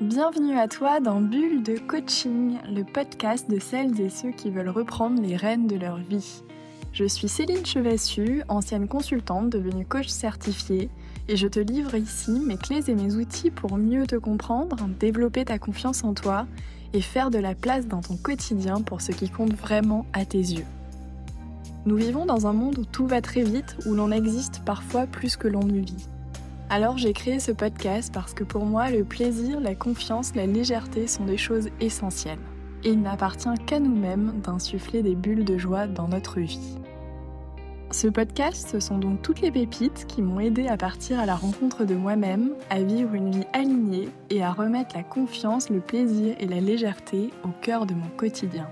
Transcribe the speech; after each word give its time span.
Bienvenue 0.00 0.56
à 0.56 0.68
toi 0.68 1.00
dans 1.00 1.20
Bulle 1.20 1.62
de 1.62 1.76
Coaching, 1.76 2.58
le 2.68 2.84
podcast 2.84 3.50
de 3.50 3.58
celles 3.58 4.00
et 4.00 4.08
ceux 4.08 4.30
qui 4.30 4.48
veulent 4.48 4.68
reprendre 4.68 5.20
les 5.20 5.36
rênes 5.36 5.66
de 5.66 5.76
leur 5.76 5.96
vie. 5.96 6.42
Je 6.92 7.04
suis 7.04 7.28
Céline 7.28 7.66
Chevassu, 7.66 8.42
ancienne 8.48 8.88
consultante 8.88 9.50
devenue 9.50 9.84
coach 9.84 10.08
certifiée, 10.08 10.88
et 11.28 11.36
je 11.36 11.46
te 11.46 11.60
livre 11.60 11.94
ici 11.94 12.30
mes 12.30 12.56
clés 12.56 12.88
et 12.88 12.94
mes 12.94 13.16
outils 13.16 13.50
pour 13.50 13.76
mieux 13.76 14.06
te 14.06 14.16
comprendre, 14.16 14.76
développer 14.98 15.44
ta 15.44 15.58
confiance 15.58 16.04
en 16.04 16.14
toi 16.14 16.46
et 16.92 17.00
faire 17.00 17.30
de 17.30 17.38
la 17.38 17.54
place 17.54 17.86
dans 17.86 18.00
ton 18.00 18.16
quotidien 18.16 18.80
pour 18.80 19.00
ce 19.00 19.12
qui 19.12 19.28
compte 19.28 19.52
vraiment 19.52 20.06
à 20.12 20.24
tes 20.24 20.38
yeux. 20.38 20.66
Nous 21.86 21.96
vivons 21.96 22.26
dans 22.26 22.46
un 22.46 22.52
monde 22.52 22.78
où 22.78 22.84
tout 22.84 23.06
va 23.06 23.20
très 23.20 23.42
vite, 23.42 23.76
où 23.86 23.94
l'on 23.94 24.10
existe 24.10 24.62
parfois 24.64 25.06
plus 25.06 25.36
que 25.36 25.48
l'on 25.48 25.64
ne 25.64 25.78
vit. 25.78 26.08
Alors 26.70 26.98
j'ai 26.98 27.12
créé 27.12 27.40
ce 27.40 27.52
podcast 27.52 28.12
parce 28.12 28.34
que 28.34 28.44
pour 28.44 28.66
moi, 28.66 28.90
le 28.90 29.04
plaisir, 29.04 29.60
la 29.60 29.74
confiance, 29.74 30.34
la 30.34 30.46
légèreté 30.46 31.06
sont 31.06 31.24
des 31.24 31.38
choses 31.38 31.70
essentielles. 31.80 32.38
Et 32.84 32.90
il 32.90 33.00
n'appartient 33.00 33.48
qu'à 33.66 33.80
nous-mêmes 33.80 34.40
d'insuffler 34.42 35.02
des 35.02 35.14
bulles 35.14 35.44
de 35.44 35.56
joie 35.56 35.86
dans 35.86 36.08
notre 36.08 36.40
vie. 36.40 36.76
Ce 37.90 38.06
podcast, 38.06 38.68
ce 38.70 38.80
sont 38.80 38.98
donc 38.98 39.22
toutes 39.22 39.40
les 39.40 39.50
pépites 39.50 40.04
qui 40.06 40.20
m'ont 40.20 40.40
aidé 40.40 40.68
à 40.68 40.76
partir 40.76 41.18
à 41.18 41.24
la 41.24 41.34
rencontre 41.34 41.86
de 41.86 41.94
moi-même, 41.94 42.50
à 42.68 42.82
vivre 42.82 43.14
une 43.14 43.30
vie 43.30 43.46
alignée 43.54 44.10
et 44.28 44.42
à 44.42 44.52
remettre 44.52 44.94
la 44.94 45.02
confiance, 45.02 45.70
le 45.70 45.80
plaisir 45.80 46.36
et 46.38 46.46
la 46.46 46.60
légèreté 46.60 47.30
au 47.44 47.48
cœur 47.62 47.86
de 47.86 47.94
mon 47.94 48.08
quotidien. 48.18 48.68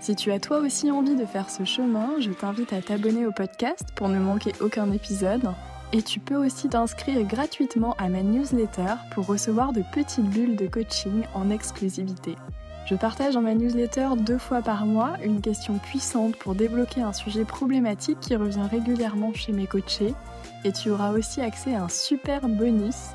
Si 0.00 0.16
tu 0.16 0.32
as 0.32 0.40
toi 0.40 0.60
aussi 0.60 0.90
envie 0.90 1.14
de 1.14 1.26
faire 1.26 1.50
ce 1.50 1.64
chemin, 1.64 2.14
je 2.20 2.30
t'invite 2.30 2.72
à 2.72 2.80
t'abonner 2.80 3.26
au 3.26 3.32
podcast 3.32 3.84
pour 3.94 4.08
ne 4.08 4.18
manquer 4.18 4.52
aucun 4.62 4.90
épisode. 4.92 5.52
Et 5.92 6.00
tu 6.00 6.20
peux 6.20 6.36
aussi 6.36 6.70
t'inscrire 6.70 7.22
gratuitement 7.24 7.94
à 7.98 8.08
ma 8.08 8.22
newsletter 8.22 8.94
pour 9.12 9.26
recevoir 9.26 9.74
de 9.74 9.82
petites 9.92 10.24
bulles 10.24 10.56
de 10.56 10.66
coaching 10.66 11.24
en 11.34 11.50
exclusivité. 11.50 12.36
Je 12.86 12.94
partage 12.94 13.34
dans 13.34 13.42
ma 13.42 13.54
newsletter 13.54 14.08
deux 14.16 14.38
fois 14.38 14.62
par 14.62 14.86
mois 14.86 15.12
une 15.22 15.42
question 15.42 15.76
puissante 15.76 16.34
pour 16.36 16.54
débloquer 16.54 17.02
un 17.02 17.12
sujet 17.12 17.44
problématique 17.44 18.20
qui 18.20 18.34
revient 18.36 18.66
régulièrement 18.70 19.34
chez 19.34 19.52
mes 19.52 19.66
coachés. 19.66 20.14
Et 20.64 20.72
tu 20.72 20.88
auras 20.90 21.12
aussi 21.12 21.42
accès 21.42 21.74
à 21.74 21.84
un 21.84 21.88
super 21.90 22.48
bonus, 22.48 23.10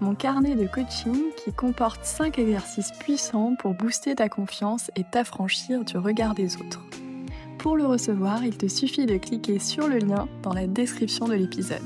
mon 0.00 0.14
carnet 0.14 0.54
de 0.54 0.66
coaching 0.66 1.32
qui 1.42 1.52
comporte 1.52 2.04
5 2.04 2.38
exercices 2.38 2.92
puissants 3.00 3.56
pour 3.58 3.74
booster 3.74 4.14
ta 4.14 4.28
confiance 4.28 4.90
et 4.94 5.04
t'affranchir 5.04 5.84
du 5.84 5.96
regard 5.96 6.34
des 6.34 6.56
autres. 6.56 6.82
Pour 7.58 7.76
le 7.76 7.86
recevoir, 7.86 8.44
il 8.44 8.56
te 8.56 8.68
suffit 8.68 9.06
de 9.06 9.16
cliquer 9.16 9.58
sur 9.58 9.88
le 9.88 9.98
lien 9.98 10.28
dans 10.42 10.52
la 10.52 10.66
description 10.66 11.26
de 11.26 11.34
l'épisode. 11.34 11.80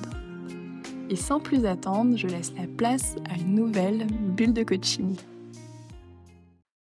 Et 1.09 1.17
sans 1.17 1.41
plus 1.41 1.65
attendre, 1.65 2.17
je 2.17 2.27
laisse 2.27 2.53
la 2.57 2.67
place 2.67 3.17
à 3.31 3.37
une 3.37 3.55
nouvelle 3.55 4.07
bulle 4.07 4.53
de 4.53 4.63
coaching. 4.63 5.17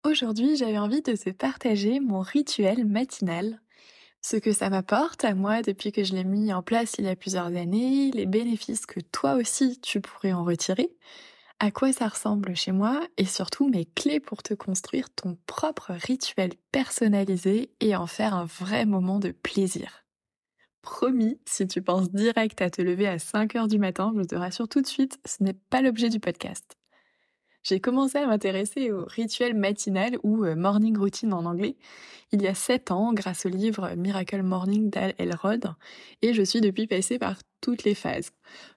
Aujourd'hui, 0.05 0.57
j'avais 0.57 0.79
envie 0.79 1.01
de 1.01 1.15
te 1.15 1.31
partager 1.31 2.01
mon 2.01 2.21
rituel 2.21 2.85
matinal, 2.85 3.62
ce 4.23 4.37
que 4.37 4.53
ça 4.53 4.71
m'apporte 4.71 5.25
à 5.25 5.35
moi 5.35 5.63
depuis 5.63 5.93
que 5.93 6.05
je 6.05 6.15
l'ai 6.15 6.25
mis 6.25 6.53
en 6.53 6.63
place 6.63 6.95
il 6.99 7.05
y 7.05 7.09
a 7.09 7.17
plusieurs 7.17 7.47
années, 7.47 8.11
les 8.13 8.27
bénéfices 8.27 8.87
que 8.87 9.01
toi 9.01 9.35
aussi 9.35 9.81
tu 9.81 10.01
pourrais 10.01 10.33
en 10.33 10.45
retirer, 10.45 10.91
à 11.59 11.71
quoi 11.71 11.93
ça 11.93 12.09
ressemble 12.09 12.57
chez 12.57 12.73
moi 12.73 13.07
et 13.17 13.25
surtout 13.25 13.69
mes 13.69 13.85
clés 13.85 14.21
pour 14.21 14.43
te 14.43 14.55
construire 14.55 15.11
ton 15.11 15.37
propre 15.47 15.93
rituel 15.93 16.53
personnalisé 16.71 17.71
et 17.81 17.95
en 17.97 18.07
faire 18.07 18.35
un 18.35 18.47
vrai 18.47 18.87
moment 18.87 19.19
de 19.19 19.33
plaisir. 19.33 20.05
Promis, 20.83 21.39
si 21.47 21.67
tu 21.67 21.83
penses 21.83 22.11
direct 22.11 22.61
à 22.61 22.71
te 22.71 22.83
lever 22.83 23.07
à 23.07 23.19
5 23.19 23.55
heures 23.55 23.69
du 23.69 23.79
matin, 23.79 24.13
je 24.17 24.23
te 24.23 24.35
rassure 24.35 24.69
tout 24.69 24.81
de 24.81 24.87
suite, 24.87 25.21
ce 25.25 25.43
n'est 25.45 25.53
pas 25.53 25.83
l'objet 25.83 26.09
du 26.09 26.19
podcast 26.19 26.77
j'ai 27.63 27.81
commencé 27.81 28.19
à 28.19 28.27
m'intéresser 28.27 28.91
au 28.91 29.05
rituel 29.05 29.55
matinal 29.55 30.19
ou 30.23 30.45
euh, 30.45 30.55
morning 30.55 30.97
routine 30.97 31.33
en 31.33 31.45
anglais 31.45 31.77
il 32.33 32.41
y 32.41 32.47
a 32.49 32.55
sept 32.55 32.91
ans 32.91 33.13
grâce 33.13 33.45
au 33.45 33.51
livre 33.51 33.95
Miracle 33.95 34.43
Morning 34.43 34.89
d'Al 34.89 35.15
Elrod 35.19 35.75
et 36.23 36.33
je 36.33 36.43
suis 36.43 36.63
depuis 36.63 36.87
passée 36.87 37.19
par 37.19 37.37
toutes 37.61 37.85
les 37.85 37.95
phases. 37.95 38.31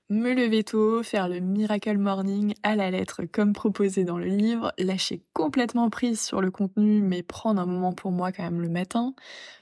Me 0.09 0.35
lever 0.35 0.63
tôt, 0.63 1.01
faire 1.01 1.27
le 1.27 1.39
Miracle 1.39 1.97
Morning 1.97 2.53
à 2.61 2.75
la 2.75 2.91
lettre 2.91 3.23
comme 3.25 3.53
proposé 3.53 4.03
dans 4.03 4.19
le 4.19 4.27
livre, 4.27 4.71
lâcher 4.77 5.23
complètement 5.33 5.89
prise 5.89 6.21
sur 6.21 6.41
le 6.41 6.51
contenu 6.51 7.01
mais 7.01 7.23
prendre 7.23 7.59
un 7.59 7.65
moment 7.65 7.91
pour 7.91 8.11
moi 8.11 8.31
quand 8.31 8.43
même 8.43 8.61
le 8.61 8.69
matin, 8.69 9.15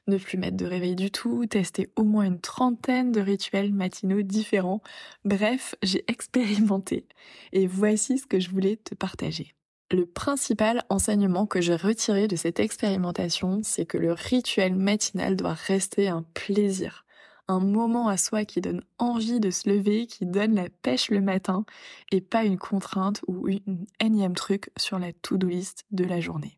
ne 0.08 0.18
plus 0.18 0.38
mettre 0.38 0.58
de 0.58 0.66
réveil 0.66 0.96
du 0.96 1.12
tout, 1.12 1.46
tester 1.46 1.90
au 1.96 2.04
moins 2.04 2.26
une 2.26 2.42
trentaine 2.42 3.14
de 3.14 3.22
rituels 3.22 3.72
matinaux 3.72 4.22
différents. 4.22 4.82
Bref, 5.24 5.76
j'ai 5.82 6.04
expérimenté 6.12 7.08
et 7.54 7.66
voici 7.66 8.18
ce 8.18 8.28
que 8.28 8.42
je 8.42 8.50
voulais 8.50 8.76
te 8.76 8.96
partager. 8.96 9.56
Le 9.92 10.06
principal 10.06 10.84
enseignement 10.90 11.46
que 11.46 11.62
j'ai 11.62 11.78
retiré 11.78 12.28
de 12.28 12.36
cette 12.36 12.60
expérimentation, 12.60 13.62
c'est 13.64 13.86
que 13.86 13.98
le 13.98 14.12
rituel 14.12 14.76
matinal 14.76 15.38
doit 15.38 15.54
rester 15.54 16.10
un 16.10 16.26
plaisir 16.34 17.03
un 17.48 17.60
moment 17.60 18.08
à 18.08 18.18
soi 18.18 18.46
qui 18.46 18.62
donne 18.62 18.84
envie 18.98 19.40
de 19.40 19.52
se 19.52 19.70
lever, 19.70 20.08
qui 20.08 20.26
donne 20.26 20.56
la 20.56 20.70
pêche 20.70 21.10
le 21.10 21.22
matin 21.22 21.66
et 22.12 22.22
pas 22.22 22.46
une 22.46 22.58
contrainte 22.58 23.22
ou 23.28 23.48
une 23.48 23.86
énième 24.00 24.36
truc 24.36 24.70
sur 24.78 25.00
la 25.00 25.14
to-do 25.14 25.48
list 25.48 25.86
de 25.92 26.04
la 26.04 26.20
journée. 26.20 26.58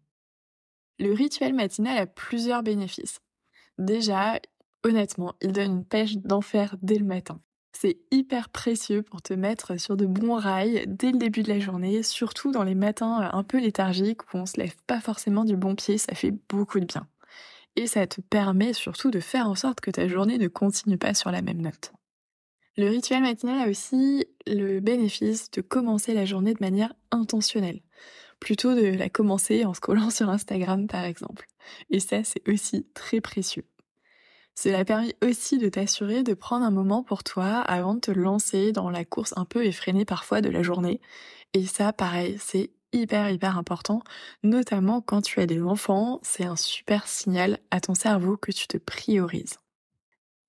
Le 0.99 1.11
rituel 1.13 1.53
matinal 1.53 1.97
a 1.97 2.05
plusieurs 2.05 2.63
bénéfices. 2.63 3.19
Déjà, 3.77 4.39
honnêtement, 4.83 5.33
il 5.41 5.51
donne 5.51 5.71
une 5.71 5.85
pêche 5.85 6.17
d'enfer 6.17 6.77
dès 6.81 6.97
le 6.97 7.05
matin. 7.05 7.41
C'est 7.73 7.97
hyper 8.09 8.47
précieux 8.47 9.01
pour 9.01 9.21
te 9.21 9.33
mettre 9.33 9.77
sur 9.77 9.97
de 9.97 10.05
bons 10.05 10.35
rails 10.35 10.85
dès 10.87 11.11
le 11.11 11.17
début 11.17 11.43
de 11.43 11.49
la 11.49 11.59
journée, 11.59 12.03
surtout 12.03 12.51
dans 12.51 12.63
les 12.63 12.75
matins 12.75 13.29
un 13.33 13.43
peu 13.43 13.59
léthargiques 13.59 14.23
où 14.33 14.37
on 14.37 14.45
se 14.45 14.57
lève 14.57 14.75
pas 14.87 15.01
forcément 15.01 15.43
du 15.43 15.57
bon 15.57 15.75
pied, 15.75 15.97
ça 15.97 16.15
fait 16.15 16.31
beaucoup 16.47 16.79
de 16.79 16.85
bien 16.85 17.05
et 17.75 17.87
ça 17.87 18.07
te 18.07 18.21
permet 18.21 18.73
surtout 18.73 19.11
de 19.11 19.19
faire 19.19 19.47
en 19.47 19.55
sorte 19.55 19.81
que 19.81 19.91
ta 19.91 20.07
journée 20.07 20.37
ne 20.37 20.47
continue 20.47 20.97
pas 20.97 21.13
sur 21.13 21.31
la 21.31 21.41
même 21.41 21.61
note. 21.61 21.91
Le 22.77 22.89
rituel 22.89 23.21
matinal 23.21 23.67
a 23.67 23.69
aussi 23.69 24.25
le 24.47 24.79
bénéfice 24.79 25.49
de 25.51 25.61
commencer 25.61 26.13
la 26.13 26.25
journée 26.25 26.53
de 26.53 26.61
manière 26.61 26.93
intentionnelle, 27.11 27.81
plutôt 28.39 28.75
de 28.75 28.87
la 28.87 29.09
commencer 29.09 29.63
en 29.65 29.73
scrollant 29.73 30.09
sur 30.09 30.29
Instagram 30.29 30.87
par 30.87 31.03
exemple. 31.05 31.47
Et 31.89 31.99
ça, 31.99 32.23
c'est 32.23 32.47
aussi 32.49 32.85
très 32.93 33.21
précieux. 33.21 33.65
Cela 34.57 34.85
permet 34.85 35.15
aussi 35.21 35.57
de 35.57 35.67
t'assurer 35.67 36.23
de 36.23 36.33
prendre 36.33 36.65
un 36.65 36.71
moment 36.71 37.03
pour 37.03 37.23
toi 37.23 37.59
avant 37.59 37.95
de 37.95 37.99
te 37.99 38.11
lancer 38.11 38.71
dans 38.71 38.89
la 38.89 39.03
course 39.03 39.33
un 39.35 39.45
peu 39.45 39.65
effrénée 39.65 40.05
parfois 40.05 40.41
de 40.41 40.49
la 40.49 40.63
journée. 40.63 41.01
Et 41.53 41.65
ça, 41.65 41.91
pareil, 41.91 42.37
c'est 42.39 42.71
hyper 42.93 43.29
hyper 43.29 43.57
important, 43.57 44.01
notamment 44.43 45.01
quand 45.01 45.21
tu 45.21 45.39
as 45.39 45.45
des 45.45 45.61
enfants, 45.61 46.19
c'est 46.23 46.45
un 46.45 46.55
super 46.55 47.07
signal 47.07 47.59
à 47.71 47.81
ton 47.81 47.95
cerveau 47.95 48.37
que 48.37 48.51
tu 48.51 48.67
te 48.67 48.77
priorises. 48.77 49.59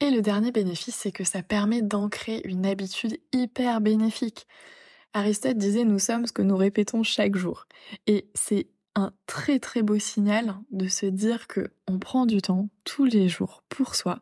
Et 0.00 0.10
le 0.10 0.20
dernier 0.20 0.52
bénéfice, 0.52 0.94
c'est 0.94 1.12
que 1.12 1.24
ça 1.24 1.42
permet 1.42 1.80
d'ancrer 1.80 2.42
une 2.44 2.66
habitude 2.66 3.18
hyper 3.32 3.80
bénéfique. 3.80 4.46
Aristote 5.14 5.56
disait 5.56 5.84
nous 5.84 5.98
sommes 5.98 6.26
ce 6.26 6.32
que 6.32 6.42
nous 6.42 6.56
répétons 6.56 7.02
chaque 7.02 7.36
jour. 7.36 7.66
Et 8.06 8.28
c'est 8.34 8.68
un 8.94 9.12
très 9.26 9.58
très 9.58 9.82
beau 9.82 9.98
signal 9.98 10.56
de 10.70 10.88
se 10.88 11.06
dire 11.06 11.46
que 11.46 11.70
on 11.86 11.98
prend 11.98 12.26
du 12.26 12.40
temps 12.42 12.68
tous 12.84 13.04
les 13.04 13.28
jours 13.28 13.62
pour 13.68 13.94
soi 13.94 14.20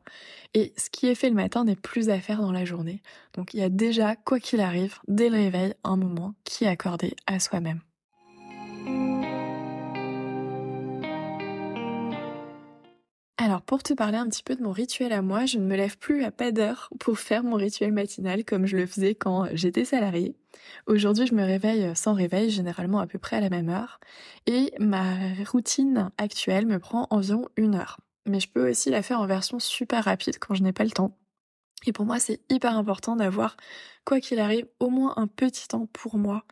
et 0.52 0.72
ce 0.76 0.90
qui 0.90 1.06
est 1.06 1.14
fait 1.14 1.28
le 1.28 1.36
matin 1.36 1.64
n'est 1.64 1.76
plus 1.76 2.10
à 2.10 2.20
faire 2.20 2.40
dans 2.40 2.52
la 2.52 2.64
journée. 2.64 3.00
Donc 3.34 3.54
il 3.54 3.60
y 3.60 3.62
a 3.62 3.68
déjà, 3.68 4.16
quoi 4.16 4.40
qu'il 4.40 4.60
arrive, 4.60 4.98
dès 5.08 5.28
le 5.28 5.36
réveil, 5.36 5.74
un 5.84 5.96
moment 5.96 6.34
qui 6.44 6.64
est 6.64 6.68
accordé 6.68 7.14
à 7.26 7.38
soi-même. 7.40 7.80
Alors 13.36 13.60
pour 13.60 13.82
te 13.82 13.92
parler 13.92 14.16
un 14.16 14.28
petit 14.28 14.42
peu 14.42 14.56
de 14.56 14.62
mon 14.62 14.72
rituel 14.72 15.12
à 15.12 15.20
moi, 15.20 15.44
je 15.44 15.58
ne 15.58 15.66
me 15.66 15.76
lève 15.76 15.98
plus 15.98 16.24
à 16.24 16.30
pas 16.30 16.50
d'heure 16.50 16.88
pour 16.98 17.18
faire 17.18 17.44
mon 17.44 17.56
rituel 17.56 17.92
matinal 17.92 18.42
comme 18.42 18.64
je 18.64 18.76
le 18.76 18.86
faisais 18.86 19.14
quand 19.14 19.46
j'étais 19.52 19.84
salariée. 19.84 20.34
Aujourd'hui 20.86 21.26
je 21.26 21.34
me 21.34 21.44
réveille 21.44 21.94
sans 21.94 22.14
réveil, 22.14 22.48
généralement 22.48 23.00
à 23.00 23.06
peu 23.06 23.18
près 23.18 23.36
à 23.36 23.40
la 23.40 23.50
même 23.50 23.68
heure, 23.68 24.00
et 24.46 24.72
ma 24.78 25.04
routine 25.46 26.10
actuelle 26.16 26.66
me 26.66 26.78
prend 26.78 27.06
environ 27.10 27.46
une 27.56 27.74
heure. 27.74 28.00
Mais 28.26 28.40
je 28.40 28.48
peux 28.48 28.70
aussi 28.70 28.88
la 28.88 29.02
faire 29.02 29.20
en 29.20 29.26
version 29.26 29.58
super 29.58 30.04
rapide 30.04 30.38
quand 30.38 30.54
je 30.54 30.62
n'ai 30.62 30.72
pas 30.72 30.84
le 30.84 30.90
temps. 30.90 31.14
Et 31.86 31.92
pour 31.92 32.06
moi, 32.06 32.18
c'est 32.18 32.40
hyper 32.50 32.76
important 32.76 33.16
d'avoir, 33.16 33.56
quoi 34.04 34.20
qu'il 34.20 34.38
arrive, 34.38 34.66
au 34.80 34.90
moins 34.90 35.14
un 35.16 35.26
petit 35.26 35.68
temps 35.68 35.86
pour 35.92 36.16
moi 36.16 36.44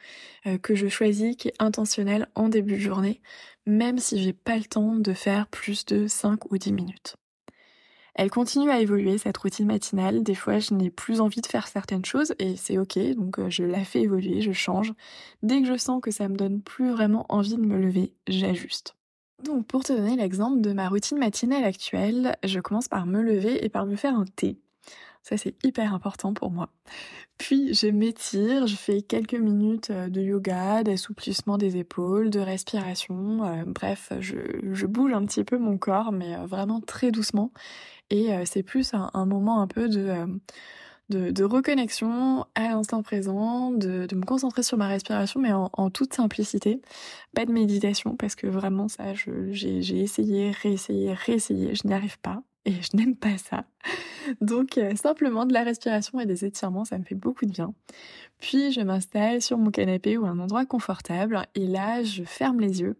euh, 0.46 0.58
que 0.58 0.74
je 0.74 0.88
choisis, 0.88 1.36
qui 1.36 1.48
est 1.48 1.54
intentionnel 1.58 2.28
en 2.34 2.48
début 2.48 2.74
de 2.74 2.80
journée, 2.80 3.20
même 3.66 3.98
si 3.98 4.22
j'ai 4.22 4.32
pas 4.32 4.56
le 4.56 4.64
temps 4.64 4.96
de 4.96 5.12
faire 5.12 5.46
plus 5.46 5.84
de 5.86 6.06
5 6.06 6.50
ou 6.50 6.58
10 6.58 6.72
minutes. 6.72 7.16
Elle 8.14 8.30
continue 8.30 8.70
à 8.70 8.80
évoluer, 8.80 9.16
cette 9.16 9.38
routine 9.38 9.66
matinale. 9.66 10.22
Des 10.22 10.34
fois, 10.34 10.58
je 10.58 10.74
n'ai 10.74 10.90
plus 10.90 11.20
envie 11.20 11.40
de 11.40 11.46
faire 11.46 11.66
certaines 11.66 12.04
choses 12.04 12.34
et 12.38 12.56
c'est 12.56 12.76
ok, 12.76 12.98
donc 13.16 13.38
euh, 13.38 13.48
je 13.48 13.64
la 13.64 13.84
fais 13.84 14.02
évoluer, 14.02 14.42
je 14.42 14.52
change. 14.52 14.92
Dès 15.42 15.62
que 15.62 15.68
je 15.68 15.78
sens 15.78 16.02
que 16.02 16.10
ça 16.10 16.28
me 16.28 16.36
donne 16.36 16.60
plus 16.60 16.90
vraiment 16.90 17.24
envie 17.30 17.56
de 17.56 17.62
me 17.62 17.78
lever, 17.78 18.12
j'ajuste. 18.28 18.96
Donc, 19.42 19.66
pour 19.66 19.82
te 19.82 19.92
donner 19.92 20.16
l'exemple 20.16 20.60
de 20.60 20.72
ma 20.72 20.88
routine 20.88 21.18
matinale 21.18 21.64
actuelle, 21.64 22.36
je 22.44 22.60
commence 22.60 22.86
par 22.86 23.06
me 23.06 23.22
lever 23.22 23.64
et 23.64 23.68
par 23.68 23.86
me 23.86 23.96
faire 23.96 24.14
un 24.14 24.26
thé. 24.26 24.58
Ça, 25.22 25.36
c'est 25.36 25.54
hyper 25.64 25.94
important 25.94 26.34
pour 26.34 26.50
moi. 26.50 26.68
Puis, 27.38 27.74
je 27.74 27.86
m'étire, 27.86 28.66
je 28.66 28.74
fais 28.74 29.02
quelques 29.02 29.34
minutes 29.34 29.90
euh, 29.90 30.08
de 30.08 30.20
yoga, 30.20 30.82
d'assouplissement 30.82 31.58
des 31.58 31.76
épaules, 31.76 32.30
de 32.30 32.40
respiration. 32.40 33.44
Euh, 33.44 33.64
bref, 33.66 34.12
je, 34.20 34.86
bouge 34.86 35.12
un 35.12 35.24
petit 35.24 35.44
peu 35.44 35.58
mon 35.58 35.78
corps, 35.78 36.10
mais 36.10 36.36
euh, 36.36 36.46
vraiment 36.46 36.80
très 36.80 37.12
doucement. 37.12 37.52
Et 38.10 38.28
c'est 38.44 38.62
plus 38.62 38.92
un, 38.92 39.24
moment 39.24 39.62
un 39.62 39.66
peu 39.66 39.88
de, 39.88 40.26
de, 41.08 41.44
reconnexion 41.44 42.44
à 42.54 42.68
l'instant 42.68 43.02
présent, 43.02 43.70
de, 43.70 44.06
me 44.14 44.26
concentrer 44.26 44.62
sur 44.62 44.76
ma 44.76 44.86
respiration, 44.86 45.40
mais 45.40 45.52
en, 45.54 45.70
en, 45.72 45.88
toute 45.88 46.12
simplicité. 46.12 46.82
Pas 47.34 47.46
de 47.46 47.52
méditation, 47.52 48.16
parce 48.16 48.34
que 48.34 48.46
vraiment, 48.46 48.88
ça, 48.88 49.14
j'ai 49.14 49.98
essayé, 49.98 50.50
réessayé, 50.50 51.14
réessayé, 51.14 51.74
je 51.74 51.86
n'y 51.86 51.94
arrive 51.94 52.18
pas 52.20 52.42
et 52.66 52.72
je 52.72 52.96
n'aime 52.96 53.16
pas 53.16 53.38
ça. 53.38 53.64
Donc 54.40 54.78
euh, 54.78 54.94
simplement 54.96 55.46
de 55.46 55.52
la 55.52 55.62
respiration 55.62 56.20
et 56.20 56.26
des 56.26 56.44
étirements, 56.44 56.84
ça 56.84 56.98
me 56.98 57.04
fait 57.04 57.14
beaucoup 57.14 57.46
de 57.46 57.50
bien. 57.50 57.74
Puis 58.38 58.72
je 58.72 58.80
m'installe 58.80 59.42
sur 59.42 59.58
mon 59.58 59.70
canapé 59.70 60.16
ou 60.16 60.26
un 60.26 60.38
endroit 60.38 60.66
confortable 60.66 61.42
et 61.54 61.66
là 61.66 62.02
je 62.02 62.24
ferme 62.24 62.60
les 62.60 62.80
yeux 62.80 62.96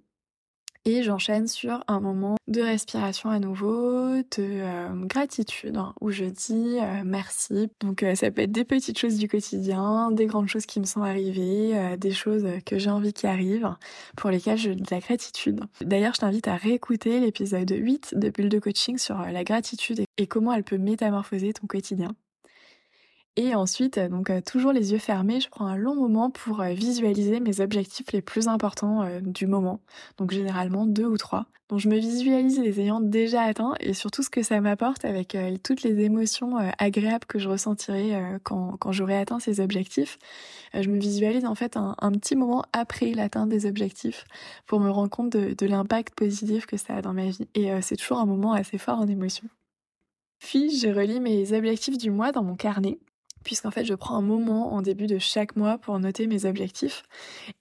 et 0.84 1.02
j'enchaîne 1.02 1.46
sur 1.46 1.84
un 1.86 2.00
moment 2.00 2.36
de 2.48 2.60
respiration 2.60 3.30
à 3.30 3.38
nouveau, 3.38 4.16
de 4.16 4.22
euh, 4.38 4.88
gratitude, 5.06 5.76
hein, 5.76 5.94
où 6.00 6.10
je 6.10 6.24
dis 6.24 6.78
euh, 6.80 7.02
merci. 7.04 7.70
Donc 7.80 8.02
euh, 8.02 8.14
ça 8.14 8.30
peut 8.30 8.42
être 8.42 8.52
des 8.52 8.64
petites 8.64 8.98
choses 8.98 9.16
du 9.16 9.28
quotidien, 9.28 10.10
des 10.10 10.26
grandes 10.26 10.48
choses 10.48 10.66
qui 10.66 10.80
me 10.80 10.84
sont 10.84 11.02
arrivées, 11.02 11.96
des 11.98 12.12
choses 12.12 12.46
que 12.66 12.78
j'ai 12.78 12.90
envie 12.90 13.12
qui 13.12 13.26
arrivent, 13.26 13.74
pour 14.16 14.30
lesquelles 14.30 14.58
je 14.58 14.70
dis 14.70 14.82
de 14.82 14.90
la 14.90 15.00
gratitude. 15.00 15.60
D'ailleurs, 15.80 16.14
je 16.14 16.20
t'invite 16.20 16.48
à 16.48 16.56
réécouter 16.56 17.20
l'épisode 17.20 17.70
8 17.70 18.14
de 18.16 18.30
Bulle 18.30 18.48
de 18.48 18.58
Coaching 18.58 18.98
sur 18.98 19.18
la 19.18 19.44
gratitude 19.44 20.02
et 20.18 20.26
comment 20.26 20.52
elle 20.52 20.64
peut 20.64 20.78
métamorphoser 20.78 21.52
ton 21.52 21.66
quotidien. 21.66 22.14
Et 23.36 23.54
ensuite, 23.54 23.98
donc 23.98 24.28
euh, 24.28 24.42
toujours 24.42 24.72
les 24.72 24.92
yeux 24.92 24.98
fermés, 24.98 25.40
je 25.40 25.48
prends 25.48 25.64
un 25.64 25.76
long 25.76 25.94
moment 25.94 26.30
pour 26.30 26.60
euh, 26.60 26.74
visualiser 26.74 27.40
mes 27.40 27.60
objectifs 27.60 28.12
les 28.12 28.20
plus 28.20 28.46
importants 28.46 29.02
euh, 29.02 29.20
du 29.20 29.46
moment. 29.46 29.80
Donc 30.18 30.32
généralement 30.32 30.84
deux 30.84 31.06
ou 31.06 31.16
trois. 31.16 31.46
Donc 31.70 31.80
je 31.80 31.88
me 31.88 31.96
visualise 31.96 32.60
les 32.60 32.78
ayant 32.80 33.00
déjà 33.00 33.40
atteints 33.40 33.72
et 33.80 33.94
surtout 33.94 34.22
ce 34.22 34.28
que 34.28 34.42
ça 34.42 34.60
m'apporte 34.60 35.06
avec 35.06 35.34
toutes 35.64 35.82
les 35.82 36.00
émotions 36.00 36.58
agréables 36.76 37.24
que 37.24 37.38
je 37.38 37.48
ressentirai 37.48 38.12
quand, 38.42 38.76
quand 38.76 38.92
j'aurai 38.92 39.16
atteint 39.16 39.38
ces 39.38 39.58
objectifs. 39.58 40.18
je 40.74 40.86
me 40.90 40.98
visualise 40.98 41.46
en 41.46 41.54
fait 41.54 41.78
un, 41.78 42.12
petit 42.12 42.36
moment 42.36 42.62
après 42.74 43.12
l'atteinte 43.12 43.48
des 43.48 43.64
objectifs 43.64 44.26
pour 44.66 44.80
me 44.80 44.90
rendre 44.90 45.08
compte 45.08 45.30
de, 45.30 45.54
de 45.54 45.66
l'impact 45.66 46.14
positif 46.14 46.66
que 46.66 46.76
ça 46.76 46.96
a 46.96 47.00
dans 47.00 47.14
ma 47.14 47.28
vie. 47.28 47.48
Et 47.54 47.70
c'est 47.80 47.96
toujours 47.96 48.18
un 48.18 48.26
moment 48.26 48.52
assez 48.52 48.76
fort 48.76 48.98
en 48.98 49.06
émotion. 49.06 49.48
Puis 50.40 50.76
je 50.76 50.88
relis 50.88 51.20
mes 51.20 51.56
objectifs 51.56 51.96
du 51.96 52.10
mois 52.10 52.32
dans 52.32 52.42
mon 52.42 52.56
carnet 52.56 52.98
puisqu'en 53.44 53.70
fait 53.70 53.84
je 53.84 53.94
prends 53.94 54.16
un 54.16 54.22
moment 54.22 54.72
en 54.74 54.82
début 54.82 55.06
de 55.06 55.18
chaque 55.18 55.56
mois 55.56 55.78
pour 55.78 55.98
noter 55.98 56.26
mes 56.26 56.44
objectifs. 56.44 57.02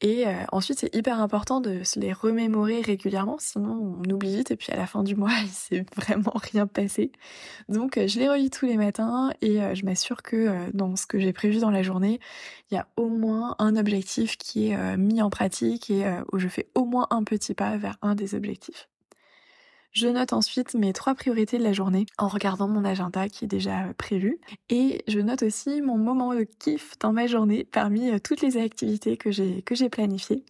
Et 0.01 0.27
euh, 0.27 0.33
ensuite 0.51 0.79
c'est 0.79 0.93
hyper 0.95 1.21
important 1.21 1.61
de 1.61 1.83
se 1.83 1.99
les 1.99 2.13
remémorer 2.13 2.81
régulièrement 2.81 3.37
sinon 3.39 3.97
on 4.03 4.09
oublie 4.11 4.37
vite 4.37 4.51
et 4.51 4.55
puis 4.55 4.71
à 4.71 4.77
la 4.77 4.87
fin 4.87 5.03
du 5.03 5.15
mois 5.15 5.31
il 5.43 5.49
s'est 5.49 5.85
vraiment 5.95 6.33
rien 6.35 6.67
passé. 6.67 7.11
Donc 7.69 7.97
euh, 7.97 8.07
je 8.07 8.19
les 8.19 8.29
relis 8.29 8.49
tous 8.49 8.65
les 8.65 8.77
matins 8.77 9.31
et 9.41 9.61
euh, 9.61 9.75
je 9.75 9.85
m'assure 9.85 10.23
que 10.23 10.71
dans 10.73 10.95
ce 10.95 11.05
que 11.05 11.19
j'ai 11.19 11.33
prévu 11.33 11.59
dans 11.59 11.71
la 11.71 11.83
journée 11.83 12.19
il 12.71 12.75
y 12.75 12.77
a 12.77 12.87
au 12.97 13.09
moins 13.09 13.55
un 13.59 13.75
objectif 13.75 14.37
qui 14.37 14.69
est 14.69 14.97
mis 14.97 15.21
en 15.21 15.29
pratique 15.29 15.89
et 15.89 16.05
où 16.31 16.39
je 16.39 16.47
fais 16.47 16.67
au 16.75 16.85
moins 16.85 17.07
un 17.09 17.23
petit 17.23 17.53
pas 17.53 17.75
vers 17.77 17.97
un 18.01 18.15
des 18.15 18.35
objectifs 18.35 18.87
je 19.91 20.07
note 20.07 20.31
ensuite 20.31 20.73
mes 20.73 20.93
trois 20.93 21.15
priorités 21.15 21.57
de 21.57 21.63
la 21.63 21.73
journée 21.73 22.05
en 22.17 22.27
regardant 22.29 22.67
mon 22.67 22.85
agenda 22.85 23.27
qui 23.27 23.45
est 23.45 23.47
déjà 23.47 23.87
euh, 23.87 23.93
prévu. 23.93 24.39
Et 24.69 25.03
je 25.07 25.19
note 25.19 25.43
aussi 25.43 25.81
mon 25.81 25.97
moment 25.97 26.33
de 26.33 26.47
kiff 26.59 26.97
dans 26.99 27.11
ma 27.11 27.27
journée 27.27 27.67
parmi 27.69 28.09
euh, 28.09 28.19
toutes 28.19 28.41
les 28.41 28.57
activités 28.57 29.17
que 29.17 29.31
j'ai 29.31 29.89
planifiées. 29.89 30.45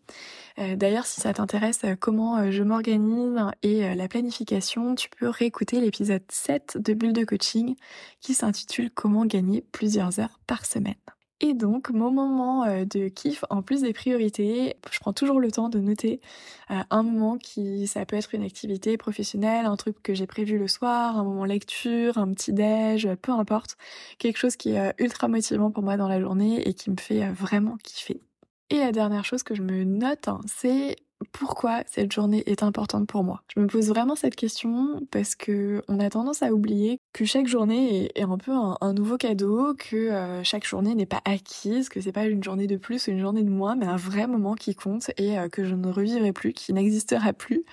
Euh, 0.59 0.75
d'ailleurs, 0.75 1.07
si 1.07 1.21
ça 1.21 1.33
t'intéresse 1.33 1.81
comment 1.99 2.51
je 2.51 2.61
m'organise 2.61 3.39
et 3.63 3.95
la 3.95 4.07
planification, 4.07 4.95
tu 4.95 5.09
peux 5.09 5.29
réécouter 5.29 5.79
l'épisode 5.79 6.23
7 6.29 6.77
de 6.79 6.93
Bulle 6.93 7.13
de 7.13 7.23
coaching 7.23 7.75
qui 8.19 8.33
s'intitule 8.33 8.91
Comment 8.91 9.25
gagner 9.25 9.65
plusieurs 9.71 10.19
heures 10.19 10.39
par 10.45 10.65
semaine. 10.65 10.95
Et 11.43 11.55
donc, 11.55 11.89
mon 11.89 12.11
moment 12.11 12.65
euh, 12.65 12.85
de 12.85 13.07
kiff, 13.07 13.43
en 13.49 13.63
plus 13.63 13.81
des 13.81 13.93
priorités, 13.93 14.75
je 14.91 14.99
prends 14.99 15.11
toujours 15.11 15.39
le 15.39 15.49
temps 15.51 15.69
de 15.69 15.79
noter 15.79 16.21
euh, 16.69 16.75
un 16.91 17.01
moment 17.01 17.39
qui, 17.39 17.87
ça 17.87 18.05
peut 18.05 18.15
être 18.15 18.35
une 18.35 18.43
activité 18.43 18.95
professionnelle, 18.95 19.65
un 19.65 19.75
truc 19.75 20.03
que 20.03 20.13
j'ai 20.13 20.27
prévu 20.27 20.59
le 20.59 20.67
soir, 20.67 21.17
un 21.17 21.23
moment 21.23 21.45
lecture, 21.45 22.19
un 22.19 22.31
petit 22.31 22.53
déj, 22.53 23.09
peu 23.23 23.31
importe. 23.31 23.75
Quelque 24.19 24.37
chose 24.37 24.55
qui 24.55 24.73
est 24.73 24.79
euh, 24.79 24.91
ultra 24.99 25.27
motivant 25.27 25.71
pour 25.71 25.81
moi 25.81 25.97
dans 25.97 26.07
la 26.07 26.21
journée 26.21 26.67
et 26.67 26.75
qui 26.75 26.91
me 26.91 26.97
fait 26.99 27.27
vraiment 27.31 27.77
kiffer. 27.83 28.21
Et 28.69 28.77
la 28.77 28.91
dernière 28.91 29.25
chose 29.25 29.41
que 29.41 29.55
je 29.55 29.63
me 29.63 29.83
note, 29.83 30.27
hein, 30.27 30.41
c'est 30.45 30.95
pourquoi 31.31 31.83
cette 31.87 32.11
journée 32.11 32.43
est 32.45 32.63
importante 32.63 33.07
pour 33.07 33.23
moi. 33.23 33.41
Je 33.55 33.59
me 33.59 33.67
pose 33.67 33.89
vraiment 33.89 34.15
cette 34.15 34.35
question 34.35 35.01
parce 35.11 35.35
que 35.35 35.81
on 35.87 35.99
a 35.99 36.09
tendance 36.09 36.43
à 36.43 36.53
oublier 36.53 36.99
que 37.13 37.25
chaque 37.25 37.47
journée 37.47 38.11
est, 38.15 38.21
un 38.23 38.37
peu 38.37 38.51
un, 38.51 38.93
nouveau 38.93 39.17
cadeau, 39.17 39.73
que 39.77 39.95
euh, 39.95 40.43
chaque 40.43 40.65
journée 40.65 40.95
n'est 40.95 41.05
pas 41.05 41.21
acquise, 41.25 41.89
que 41.89 42.01
c'est 42.01 42.11
pas 42.11 42.25
une 42.25 42.43
journée 42.43 42.67
de 42.67 42.77
plus 42.77 43.07
ou 43.07 43.11
une 43.11 43.19
journée 43.19 43.43
de 43.43 43.49
moins, 43.49 43.75
mais 43.75 43.85
un 43.85 43.97
vrai 43.97 44.27
moment 44.27 44.55
qui 44.55 44.75
compte 44.75 45.11
et 45.17 45.37
euh, 45.37 45.49
que 45.49 45.63
je 45.63 45.75
ne 45.75 45.89
revivrai 45.89 46.31
plus, 46.33 46.53
qui 46.53 46.73
n'existera 46.73 47.33
plus. 47.33 47.63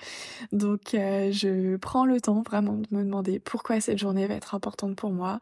Donc 0.51 0.93
euh, 0.93 1.31
je 1.31 1.77
prends 1.77 2.05
le 2.05 2.19
temps 2.19 2.41
vraiment 2.41 2.73
de 2.73 2.87
me 2.91 3.03
demander 3.03 3.39
pourquoi 3.39 3.79
cette 3.79 3.97
journée 3.97 4.27
va 4.27 4.35
être 4.35 4.55
importante 4.55 4.95
pour 4.95 5.11
moi, 5.11 5.39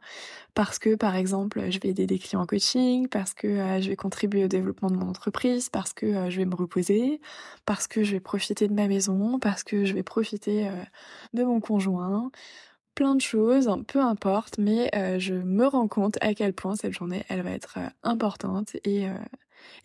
parce 0.53 0.79
que 0.79 0.95
par 0.95 1.15
exemple 1.15 1.69
je 1.69 1.79
vais 1.79 1.89
aider 1.89 2.07
des 2.07 2.19
clients 2.19 2.41
en 2.41 2.45
coaching, 2.45 3.07
parce 3.07 3.33
que 3.33 3.79
je 3.79 3.89
vais 3.89 3.95
contribuer 3.95 4.45
au 4.45 4.47
développement 4.47 4.89
de 4.89 4.95
mon 4.95 5.09
entreprise, 5.09 5.69
parce 5.69 5.93
que 5.93 6.29
je 6.29 6.37
vais 6.37 6.45
me 6.45 6.55
reposer, 6.55 7.19
parce 7.65 7.87
que 7.87 7.96
je 8.03 8.13
vais 8.13 8.19
profiter 8.19 8.67
de 8.67 8.73
ma 8.73 8.87
maison, 8.87 9.39
parce 9.39 9.63
que 9.63 9.85
je 9.85 9.93
vais 9.93 10.03
profiter 10.03 10.67
euh, 10.67 10.71
de 11.33 11.43
mon 11.43 11.59
conjoint, 11.59 12.31
plein 12.95 13.15
de 13.15 13.21
choses, 13.21 13.69
peu 13.87 13.99
importe, 14.01 14.57
mais 14.57 14.89
euh, 14.95 15.19
je 15.19 15.33
me 15.33 15.65
rends 15.67 15.87
compte 15.87 16.17
à 16.21 16.33
quel 16.33 16.53
point 16.53 16.75
cette 16.75 16.93
journée, 16.93 17.23
elle 17.29 17.41
va 17.41 17.51
être 17.51 17.75
euh, 17.77 17.89
importante 18.03 18.75
et 18.83 19.07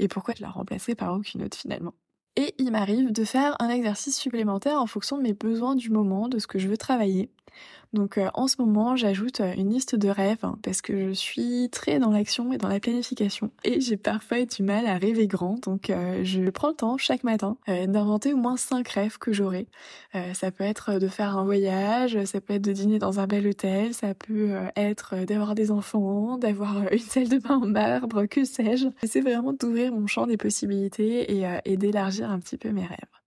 pourquoi 0.09 0.35
je 0.37 0.43
la 0.43 0.51
remplacerai 0.51 0.95
par 0.95 1.15
aucune 1.15 1.43
autre 1.43 1.57
finalement. 1.57 1.95
Et 2.37 2.55
il 2.59 2.71
m'arrive 2.71 3.13
de 3.13 3.25
faire 3.25 3.57
un 3.61 3.69
exercice 3.69 4.19
supplémentaire 4.19 4.81
en 4.81 4.87
fonction 4.87 5.19
de 5.19 5.23
mes 5.23 5.35
besoins 5.35 5.75
du 5.75 5.91
moment, 5.91 6.29
de 6.29 6.39
ce 6.39 6.47
que 6.47 6.59
je 6.59 6.69
veux 6.69 6.79
travailler. 6.79 7.31
Donc 7.93 8.17
euh, 8.17 8.29
en 8.35 8.49
ce 8.49 8.57
moment, 8.59 8.97
j'ajoute 8.97 9.41
euh, 9.41 9.53
une 9.55 9.71
liste 9.71 9.97
de 9.97 10.09
rêves 10.09 10.45
hein, 10.45 10.59
parce 10.63 10.81
que 10.81 11.09
je 11.09 11.13
suis 11.13 11.69
très 11.71 11.99
dans 11.99 12.11
l'action 12.11 12.53
et 12.53 12.59
dans 12.59 12.69
la 12.69 12.81
planification 12.81 13.51
et 13.65 13.81
j'ai 13.81 13.97
parfois 13.97 14.45
du 14.45 14.63
mal 14.63 14.87
à 14.87 14.97
rêver 14.97 15.27
grand. 15.27 15.59
Donc 15.67 15.91
euh, 15.91 16.25
je 16.25 16.49
prends 16.51 16.69
le 16.69 16.75
temps 16.75 16.97
chaque 16.97 17.25
matin 17.25 17.57
d'inventer 17.67 18.33
au 18.33 18.37
moins 18.37 18.57
cinq 18.57 18.89
rêves 18.89 19.19
que 19.19 19.33
j'aurai. 19.33 19.67
ça 20.35 20.51
peut 20.51 20.65
être 20.65 20.99
de 20.99 21.09
faire 21.09 21.37
un 21.37 21.45
voyage, 21.45 22.23
ça 22.25 22.41
peut 22.41 22.55
être 22.55 22.63
de 22.63 22.73
dîner 22.73 22.99
dans 22.99 23.21
un 23.21 23.27
bel 23.27 23.47
hôtel, 23.47 23.95
ça 23.95 24.15
peut 24.15 24.55
être 24.77 25.25
d'avoir 25.25 25.55
des 25.55 25.71
enfants, 25.71 26.39
d'avoir 26.39 26.93
une 26.93 26.99
salle 26.99 27.29
de 27.29 27.39
bain 27.39 27.57
en 27.57 27.67
marbre, 27.67 28.27
que 28.27 28.45
sais-je. 28.45 28.89
C'est 29.05 29.21
vraiment 29.21 29.53
d'ouvrir 29.53 29.93
mon 29.93 30.07
champ 30.07 30.27
des 30.27 30.37
possibilités 30.37 31.43
et 31.65 31.77
d'élargir 31.77 32.31
un 32.31 32.39
petit 32.39 32.59
peu 32.59 32.71
mes 32.71 32.87
rêves. 32.87 33.22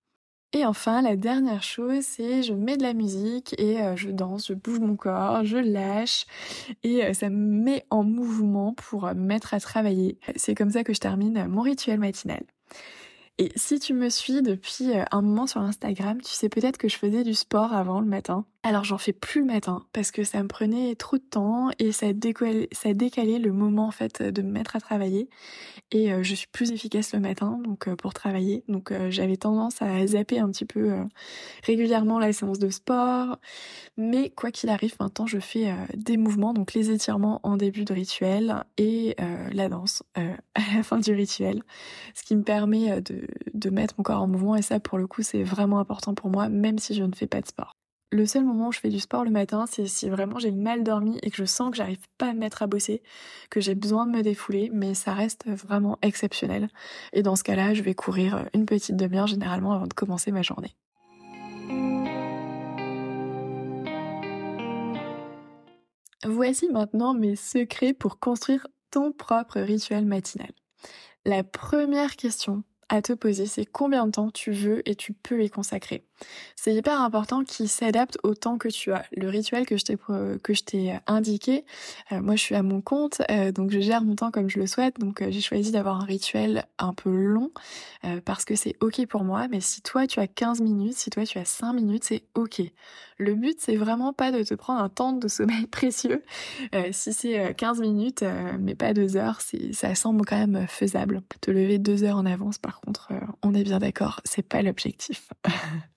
Et 0.56 0.66
enfin, 0.66 1.02
la 1.02 1.18
dernière 1.18 1.64
chose, 1.64 2.06
c'est 2.06 2.42
je 2.42 2.54
mets 2.54 2.78
de 2.78 2.84
la 2.84 2.94
musique 2.94 3.54
et 3.60 3.82
euh, 3.82 3.98
je 3.98 4.10
danse, 4.10 4.48
je 4.48 4.54
bouge 4.54 4.80
mon 4.80 4.96
corps, 4.96 5.44
je 5.44 5.58
lâche 5.58 6.26
et 6.82 7.04
euh, 7.04 7.12
ça 7.12 7.30
me 7.30 7.36
met 7.36 7.86
en 7.90 8.06
mouvement 8.06 8.72
pour 8.72 9.06
euh, 9.06 9.14
me 9.16 9.20
mettre 9.20 9.54
à 9.54 9.60
travailler. 9.60 10.18
C'est 10.38 10.56
comme 10.56 10.70
ça 10.70 10.86
que 10.86 10.94
je 10.94 11.02
termine 11.02 11.46
mon 11.50 11.60
rituel 11.60 12.00
matinal. 12.00 12.42
Et 13.38 13.52
si 13.58 13.80
tu 13.80 13.94
me 13.94 14.08
suis 14.08 14.42
depuis 14.42 14.94
un 15.12 15.22
moment 15.22 15.46
sur 15.46 15.60
Instagram, 15.60 16.22
tu 16.22 16.32
sais 16.32 16.48
peut-être 16.48 16.78
que 16.78 16.88
je 16.88 16.96
faisais 16.96 17.26
du 17.26 17.34
sport 17.34 17.74
avant 17.74 18.00
le 18.00 18.08
matin. 18.08 18.46
Alors 18.68 18.84
j'en 18.84 18.98
fais 18.98 19.14
plus 19.14 19.42
le 19.42 19.46
matin 19.46 19.86
parce 19.94 20.10
que 20.10 20.24
ça 20.24 20.42
me 20.42 20.48
prenait 20.48 20.96
trop 20.96 21.18
de 21.18 21.24
temps 21.24 21.70
et 21.78 21.92
ça 21.92 22.14
décalait, 22.14 23.38
le 23.38 23.52
moment 23.52 23.86
en 23.86 23.92
fait 23.92 24.24
de 24.24 24.42
me 24.42 24.50
mettre 24.50 24.76
à 24.76 24.80
travailler 24.80 25.30
et 25.92 26.12
euh, 26.12 26.24
je 26.24 26.34
suis 26.34 26.48
plus 26.48 26.72
efficace 26.72 27.14
le 27.14 27.20
matin 27.20 27.60
donc 27.64 27.88
euh, 27.88 27.96
pour 27.96 28.16
travailler. 28.16 28.64
Donc 28.68 28.92
euh, 28.92 29.12
j'avais 29.12 29.38
tendance 29.38 29.84
à 29.84 30.08
zapper 30.08 30.40
un 30.40 30.50
petit 30.50 30.66
peu 30.66 30.96
régulièrement 31.64 32.18
la 32.18 32.34
séance 32.34 32.58
de 32.58 32.72
sport, 32.72 33.38
mais 33.98 34.32
quoi 34.32 34.50
qu'il 34.50 34.72
arrive 34.72 34.96
maintenant 35.00 35.28
je 35.28 35.38
fais 35.38 35.72
des 35.94 36.18
mouvements 36.18 36.54
donc 36.56 36.74
les 36.74 36.90
étirements 36.90 37.42
en 37.44 37.58
début 37.58 37.86
de 37.86 37.94
rituel 37.94 38.64
et 38.80 39.16
la 39.54 39.70
danse 39.70 40.02
à 40.16 40.76
la 40.76 40.82
fin 40.82 40.98
du 40.98 41.14
rituel, 41.14 41.62
ce 42.16 42.24
qui 42.24 42.36
me 42.36 42.42
permet 42.42 43.00
de 43.00 43.70
mettre 43.70 43.94
mon 44.00 44.04
corps 44.04 44.24
en 44.24 44.28
mouvement 44.28 44.56
et 44.56 44.64
ça 44.64 44.80
pour 44.80 44.98
le 44.98 45.06
coup 45.06 45.22
c'est 45.22 45.44
vraiment 45.44 45.78
important 45.78 46.16
pour 46.16 46.32
moi 46.32 46.50
même 46.50 46.80
si 46.80 46.96
je 46.96 47.04
ne 47.04 47.14
fais 47.14 47.28
pas 47.28 47.42
de 47.42 47.48
sport. 47.48 47.76
Le 48.16 48.26
seul 48.26 48.46
moment 48.46 48.70
où 48.70 48.72
je 48.72 48.80
fais 48.80 48.88
du 48.88 49.02
sport 49.02 49.26
le 49.26 49.30
matin, 49.30 49.66
c'est 49.70 49.88
si 49.88 50.08
vraiment 50.08 50.40
j'ai 50.40 50.52
mal 50.52 50.86
dormi 50.86 51.20
et 51.22 51.30
que 51.30 51.36
je 51.36 51.44
sens 51.44 51.70
que 51.70 51.76
j'arrive 51.76 52.00
pas 52.18 52.28
à 52.28 52.34
me 52.34 52.40
mettre 52.40 52.64
à 52.64 52.68
bosser, 52.68 53.04
que 53.50 53.60
j'ai 53.60 53.76
besoin 53.76 54.06
de 54.06 54.12
me 54.12 54.22
défouler, 54.22 54.72
mais 54.72 54.94
ça 54.94 55.14
reste 55.14 55.46
vraiment 55.48 56.00
exceptionnel. 56.02 56.70
Et 57.12 57.24
dans 57.24 57.36
ce 57.36 57.44
cas-là, 57.44 57.74
je 57.74 57.82
vais 57.82 57.94
courir 57.94 58.48
une 58.54 58.66
petite 58.66 58.96
demi-heure 58.96 59.28
généralement 59.28 59.74
avant 59.74 59.88
de 59.88 59.94
commencer 59.94 60.32
ma 60.32 60.44
journée. 60.44 60.78
Voici 66.24 66.70
maintenant 66.70 67.14
mes 67.14 67.36
secrets 67.36 67.92
pour 67.92 68.20
construire 68.20 68.66
ton 68.92 69.12
propre 69.12 69.60
rituel 69.60 70.06
matinal. 70.06 70.52
La 71.26 71.44
première 71.44 72.16
question 72.16 72.64
à 72.88 73.02
te 73.02 73.12
poser, 73.12 73.46
c'est 73.46 73.66
combien 73.66 74.06
de 74.06 74.12
temps 74.12 74.32
tu 74.32 74.52
veux 74.52 74.88
et 74.90 74.96
tu 74.96 75.12
peux 75.12 75.44
y 75.44 75.50
consacrer? 75.50 76.06
C'est 76.56 76.74
hyper 76.74 77.02
important 77.02 77.44
qu'il 77.44 77.70
s'adapte 77.70 78.18
au 78.24 78.34
temps 78.34 78.58
que 78.58 78.70
tu 78.70 78.92
as. 78.92 79.06
Le 79.16 79.30
rituel 79.30 79.66
que 79.66 79.78
je 79.78 79.86
t'ai 79.86 79.98
que 80.42 80.54
je 80.54 80.64
t'ai 80.64 80.98
indiqué, 81.06 81.66
euh, 82.12 82.22
moi 82.22 82.36
je 82.36 82.42
suis 82.42 82.56
à 82.56 82.64
mon 82.64 82.82
compte, 82.82 83.22
euh, 83.30 83.52
donc 83.52 83.72
je 83.72 83.80
gère 83.80 84.02
mon 84.02 84.16
temps 84.16 84.32
comme 84.32 84.50
je 84.50 84.60
le 84.60 84.68
souhaite. 84.68 85.00
Donc 85.00 85.22
euh, 85.22 85.28
j'ai 85.30 85.42
choisi 85.42 85.72
d'avoir 85.72 86.02
un 86.02 86.06
rituel 86.06 86.66
un 86.80 86.94
peu 86.94 87.10
long 87.10 87.52
parce 88.24 88.46
que 88.46 88.56
c'est 88.56 88.76
ok 88.82 89.06
pour 89.08 89.24
moi. 89.24 89.48
Mais 89.50 89.60
si 89.60 89.82
toi 89.82 90.08
tu 90.08 90.20
as 90.20 90.28
15 90.28 90.62
minutes, 90.62 90.96
si 90.96 91.10
toi 91.10 91.26
tu 91.26 91.38
as 91.38 91.46
5 91.46 91.74
minutes, 91.74 92.04
c'est 92.06 92.24
ok. 92.36 92.62
Le 93.18 93.34
but 93.36 93.60
c'est 93.60 93.76
vraiment 93.76 94.14
pas 94.14 94.32
de 94.32 94.44
te 94.44 94.54
prendre 94.54 94.82
un 94.82 94.90
temps 94.90 95.14
de 95.14 95.28
sommeil 95.28 95.68
précieux. 95.72 96.24
si 96.92 97.14
c'est 97.14 97.54
15 97.56 97.80
minutes, 97.82 98.24
mais 98.60 98.76
pas 98.76 98.94
2 98.94 99.18
heures, 99.18 99.40
ça 99.72 99.96
semble 99.96 100.26
quand 100.26 100.38
même 100.38 100.66
faisable. 100.68 101.22
Te 101.42 101.52
lever 101.52 101.78
2 101.78 102.04
heures 102.04 102.18
en 102.18 102.26
avance, 102.26 102.58
par 102.58 102.82
contre, 102.82 103.10
on 103.44 103.54
est 103.54 103.64
bien 103.64 103.80
d'accord, 103.80 104.22
c'est 104.24 104.48
pas 104.48 104.62
l'objectif. 104.62 105.30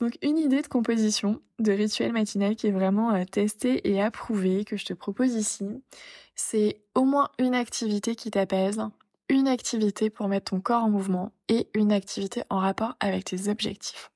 Donc 0.00 0.18
une 0.22 0.38
idée 0.38 0.60
de 0.60 0.66
composition 0.66 1.40
de 1.58 1.72
rituel 1.72 2.12
matinal 2.12 2.56
qui 2.56 2.66
est 2.66 2.72
vraiment 2.72 3.14
euh, 3.14 3.24
testée 3.24 3.88
et 3.88 4.02
approuvée 4.02 4.64
que 4.64 4.76
je 4.76 4.84
te 4.84 4.92
propose 4.92 5.34
ici, 5.34 5.66
c'est 6.34 6.82
au 6.94 7.04
moins 7.04 7.30
une 7.38 7.54
activité 7.54 8.14
qui 8.14 8.30
t'apaise, 8.30 8.80
une 9.28 9.48
activité 9.48 10.10
pour 10.10 10.28
mettre 10.28 10.50
ton 10.50 10.60
corps 10.60 10.84
en 10.84 10.90
mouvement 10.90 11.32
et 11.48 11.68
une 11.74 11.92
activité 11.92 12.42
en 12.50 12.58
rapport 12.58 12.96
avec 13.00 13.24
tes 13.24 13.48
objectifs. 13.48 14.10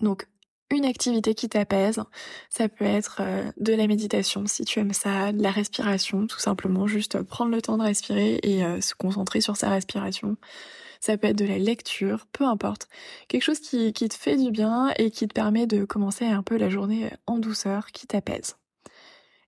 Donc 0.00 0.26
une 0.70 0.84
activité 0.84 1.34
qui 1.34 1.48
t'apaise, 1.48 2.02
ça 2.50 2.68
peut 2.68 2.84
être 2.84 3.18
euh, 3.20 3.50
de 3.58 3.74
la 3.74 3.86
méditation 3.86 4.46
si 4.46 4.64
tu 4.64 4.80
aimes 4.80 4.92
ça, 4.92 5.32
de 5.32 5.42
la 5.42 5.50
respiration, 5.50 6.26
tout 6.26 6.40
simplement 6.40 6.86
juste 6.86 7.22
prendre 7.22 7.52
le 7.52 7.62
temps 7.62 7.78
de 7.78 7.84
respirer 7.84 8.40
et 8.42 8.64
euh, 8.64 8.80
se 8.80 8.94
concentrer 8.94 9.40
sur 9.40 9.56
sa 9.56 9.70
respiration 9.70 10.36
ça 11.00 11.16
peut 11.16 11.28
être 11.28 11.36
de 11.36 11.44
la 11.44 11.58
lecture, 11.58 12.26
peu 12.32 12.44
importe. 12.44 12.88
Quelque 13.28 13.42
chose 13.42 13.60
qui, 13.60 13.92
te 13.92 14.14
fait 14.14 14.36
du 14.36 14.50
bien 14.50 14.92
et 14.98 15.10
qui 15.10 15.26
te 15.28 15.34
permet 15.34 15.66
de 15.66 15.84
commencer 15.84 16.26
un 16.26 16.42
peu 16.42 16.56
la 16.56 16.68
journée 16.68 17.10
en 17.26 17.38
douceur, 17.38 17.86
qui 17.92 18.06
t'apaise. 18.06 18.56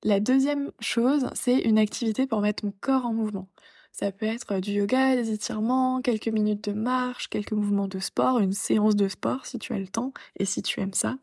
La 0.05 0.21
deuxième 0.21 0.71
chose, 0.81 1.27
c'est 1.35 1.59
une 1.59 1.79
activité 1.79 2.27
pour 2.27 2.41
mettre 2.41 2.63
ton 2.63 2.73
corps 2.81 3.07
en 3.07 3.13
mouvement. 3.13 3.49
Ça 3.91 4.13
peut 4.13 4.27
être 4.27 4.61
du 4.61 4.71
yoga, 4.73 5.17
des 5.17 5.33
étirements, 5.33 6.01
quelques 6.03 6.29
minutes 6.29 6.69
de 6.69 6.73
marche, 6.73 7.29
quelques 7.29 7.53
mouvements 7.53 7.89
de 7.89 7.99
sport, 7.99 8.39
une 8.39 8.53
séance 8.53 8.95
de 8.95 9.09
sport 9.09 9.45
si 9.45 9.59
tu 9.59 9.73
as 9.73 9.79
le 9.79 9.89
temps 9.89 10.13
et 10.39 10.45
si 10.45 10.63
tu 10.63 10.81
aimes 10.81 10.95
ça. 10.95 11.17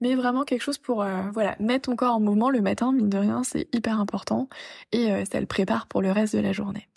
Mais 0.00 0.14
vraiment 0.14 0.44
quelque 0.44 0.62
chose 0.62 0.78
pour 0.78 1.02
euh, 1.02 1.22
voilà 1.32 1.56
mettre 1.58 1.90
ton 1.90 1.96
corps 1.96 2.14
en 2.14 2.20
mouvement 2.20 2.50
le 2.50 2.60
matin, 2.60 2.92
mine 2.92 3.08
de 3.08 3.18
rien, 3.18 3.42
c'est 3.42 3.68
hyper 3.74 3.98
important 3.98 4.48
et 4.92 5.10
euh, 5.10 5.24
ça 5.24 5.40
le 5.40 5.46
prépare 5.46 5.88
pour 5.88 6.02
le 6.02 6.12
reste 6.12 6.36
de 6.36 6.40
la 6.40 6.52
journée. 6.52 6.88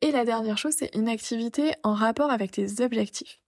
Et 0.00 0.12
la 0.12 0.24
dernière 0.24 0.58
chose, 0.58 0.74
c'est 0.76 0.94
une 0.94 1.08
activité 1.08 1.72
en 1.82 1.94
rapport 1.94 2.30
avec 2.30 2.52
tes 2.52 2.82
objectifs. 2.82 3.40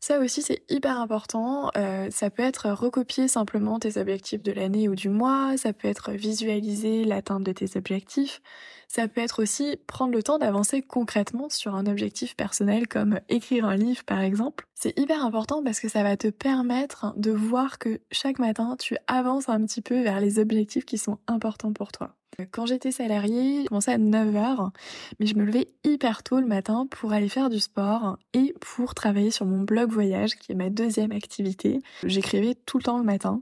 Ça 0.00 0.18
aussi, 0.18 0.42
c'est 0.42 0.62
hyper 0.68 1.00
important. 1.00 1.70
Euh, 1.76 2.08
ça 2.10 2.28
peut 2.28 2.42
être 2.42 2.68
recopier 2.70 3.28
simplement 3.28 3.78
tes 3.78 3.98
objectifs 3.98 4.42
de 4.42 4.52
l'année 4.52 4.88
ou 4.88 4.94
du 4.94 5.08
mois. 5.08 5.56
Ça 5.56 5.72
peut 5.72 5.88
être 5.88 6.12
visualiser 6.12 7.04
l'atteinte 7.04 7.44
de 7.44 7.52
tes 7.52 7.78
objectifs. 7.78 8.40
Ça 8.88 9.08
peut 9.08 9.20
être 9.20 9.42
aussi 9.42 9.76
prendre 9.86 10.12
le 10.12 10.22
temps 10.22 10.38
d'avancer 10.38 10.82
concrètement 10.82 11.48
sur 11.48 11.74
un 11.74 11.86
objectif 11.86 12.36
personnel 12.36 12.88
comme 12.88 13.20
écrire 13.28 13.64
un 13.64 13.76
livre 13.76 14.04
par 14.04 14.20
exemple. 14.20 14.66
C'est 14.74 14.98
hyper 14.98 15.24
important 15.24 15.62
parce 15.62 15.80
que 15.80 15.88
ça 15.88 16.02
va 16.02 16.16
te 16.16 16.28
permettre 16.28 17.12
de 17.16 17.30
voir 17.30 17.78
que 17.78 18.00
chaque 18.10 18.38
matin, 18.38 18.76
tu 18.78 18.96
avances 19.06 19.48
un 19.48 19.64
petit 19.64 19.82
peu 19.82 20.02
vers 20.02 20.20
les 20.20 20.38
objectifs 20.38 20.84
qui 20.84 20.98
sont 20.98 21.18
importants 21.26 21.72
pour 21.72 21.92
toi. 21.92 22.14
Quand 22.50 22.66
j'étais 22.66 22.90
salariée, 22.90 23.62
je 23.62 23.68
commençais 23.68 23.92
à 23.92 23.98
9h, 23.98 24.70
mais 25.18 25.26
je 25.26 25.36
me 25.36 25.44
levais 25.44 25.68
hyper 25.84 26.22
tôt 26.22 26.38
le 26.38 26.46
matin 26.46 26.86
pour 26.90 27.12
aller 27.12 27.30
faire 27.30 27.48
du 27.48 27.60
sport 27.60 28.18
et 28.34 28.54
pour 28.60 28.94
travailler 28.94 29.30
sur 29.30 29.46
mon 29.46 29.62
blog 29.62 29.90
voyage, 29.90 30.36
qui 30.36 30.52
est 30.52 30.56
ma 30.56 30.68
deuxième 30.68 31.12
activité. 31.12 31.80
J'écrivais 32.04 32.54
tout 32.54 32.76
le 32.76 32.82
temps 32.82 32.98
le 32.98 33.04
matin. 33.04 33.40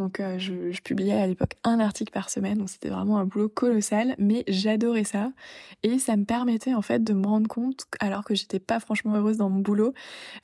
Donc 0.00 0.18
euh, 0.18 0.38
je, 0.38 0.80
publiais 0.80 1.12
à 1.12 1.26
l'époque 1.26 1.56
un 1.62 1.78
article 1.78 2.10
par 2.10 2.30
semaine, 2.30 2.56
donc 2.56 2.70
c'était 2.70 2.88
vraiment 2.88 3.18
un 3.18 3.26
boulot 3.26 3.50
colossal, 3.50 4.14
mais 4.16 4.44
j'adorais 4.48 5.04
ça 5.04 5.30
et 5.82 5.98
ça 5.98 6.16
me 6.16 6.24
permettait 6.24 6.72
en 6.72 6.80
fait 6.80 7.04
de 7.04 7.12
me 7.12 7.26
rendre 7.26 7.48
compte, 7.48 7.84
alors 8.00 8.24
que 8.24 8.34
j'étais 8.34 8.60
pas 8.60 8.80
franchement 8.80 9.14
heureuse 9.16 9.36
dans 9.36 9.50
mon 9.50 9.60
boulot, 9.60 9.92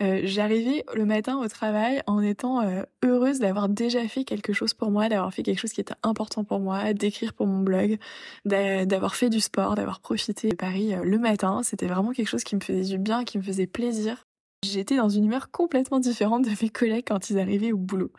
euh, 0.02 0.20
j'arrivais 0.24 0.84
le 0.94 1.06
matin 1.06 1.38
au 1.38 1.48
travail 1.48 2.02
en 2.06 2.20
étant 2.20 2.60
euh, 2.60 2.82
heureuse 3.02 3.38
d'avoir 3.38 3.70
déjà 3.70 4.06
fait 4.06 4.24
quelque 4.24 4.52
chose 4.52 4.74
pour 4.74 4.90
moi, 4.90 5.08
d'avoir 5.08 5.32
fait 5.32 5.42
quelque 5.42 5.60
chose 5.60 5.72
qui 5.72 5.80
était 5.80 5.94
important 6.02 6.44
pour 6.44 6.60
moi, 6.60 6.92
d'écrire 6.92 7.32
pour 7.32 7.46
mon 7.46 7.60
blog, 7.60 7.96
d'avoir 8.44 9.16
fait 9.16 9.30
du 9.30 9.40
sport, 9.40 9.74
d'avoir 9.74 10.00
profité 10.00 10.50
de 10.50 10.54
Paris 10.54 10.94
le 11.02 11.18
matin. 11.18 11.62
C'était 11.62 11.86
vraiment 11.86 12.12
quelque 12.12 12.28
chose 12.28 12.44
qui 12.44 12.56
me 12.56 12.60
faisait 12.60 12.84
du 12.84 12.98
bien, 12.98 13.24
qui 13.24 13.38
me 13.38 13.42
faisait 13.42 13.66
plaisir. 13.66 14.25
J'étais 14.64 14.96
dans 14.96 15.08
une 15.08 15.26
humeur 15.26 15.50
complètement 15.50 16.00
différente 16.00 16.44
de 16.44 16.50
mes 16.62 16.70
collègues 16.70 17.04
quand 17.06 17.30
ils 17.30 17.38
arrivaient 17.38 17.72
au 17.72 17.76
boulot. 17.76 18.10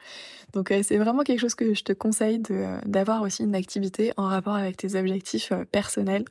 Donc 0.54 0.72
euh, 0.72 0.82
c'est 0.84 0.98
vraiment 0.98 1.24
quelque 1.24 1.40
chose 1.40 1.56
que 1.56 1.74
je 1.74 1.84
te 1.84 1.94
conseille 1.94 2.42
euh, 2.52 2.80
d'avoir 2.86 3.22
aussi 3.22 3.44
une 3.44 3.56
activité 3.56 4.14
en 4.18 4.28
rapport 4.28 4.56
avec 4.56 4.78
tes 4.78 4.98
objectifs 4.98 5.52
euh, 5.52 5.66
personnels 5.66 6.26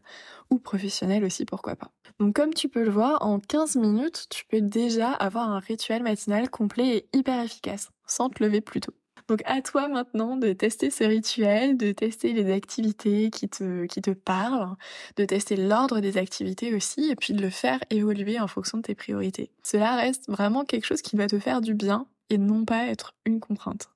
ou 0.50 0.58
professionnels 0.58 1.24
aussi, 1.24 1.44
pourquoi 1.44 1.76
pas. 1.76 1.90
Donc 2.20 2.34
comme 2.34 2.54
tu 2.54 2.68
peux 2.68 2.84
le 2.84 2.90
voir, 2.90 3.22
en 3.26 3.40
15 3.40 3.76
minutes, 3.76 4.26
tu 4.30 4.44
peux 4.46 4.60
déjà 4.60 5.10
avoir 5.12 5.50
un 5.50 5.58
rituel 5.58 6.02
matinal 6.02 6.50
complet 6.50 6.98
et 6.98 7.08
hyper 7.12 7.42
efficace, 7.42 7.90
sans 8.06 8.30
te 8.30 8.42
lever 8.42 8.60
plus 8.60 8.80
tôt. 8.80 8.94
Donc 9.28 9.42
à 9.44 9.60
toi 9.60 9.88
maintenant 9.88 10.36
de 10.36 10.52
tester 10.52 10.90
ce 10.90 11.04
rituel, 11.04 11.76
de 11.76 11.92
tester 11.92 12.32
les 12.32 12.52
activités 12.52 13.30
qui 13.30 13.48
te, 13.48 13.86
qui 13.86 14.00
te 14.00 14.10
parlent, 14.10 14.76
de 15.16 15.24
tester 15.24 15.56
l'ordre 15.56 16.00
des 16.00 16.16
activités 16.16 16.74
aussi, 16.74 17.10
et 17.10 17.16
puis 17.16 17.34
de 17.34 17.42
le 17.42 17.50
faire 17.50 17.80
évoluer 17.90 18.38
en 18.38 18.46
fonction 18.46 18.78
de 18.78 18.82
tes 18.82 18.94
priorités. 18.94 19.50
Cela 19.62 19.96
reste 19.96 20.28
vraiment 20.28 20.64
quelque 20.64 20.86
chose 20.86 21.02
qui 21.02 21.16
va 21.16 21.26
te 21.26 21.38
faire 21.38 21.60
du 21.60 21.74
bien 21.74 22.06
et 22.30 22.38
non 22.38 22.64
pas 22.64 22.86
être 22.86 23.14
une 23.24 23.40
contrainte. 23.40 23.88